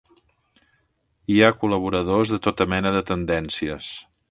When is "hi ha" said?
1.33-1.51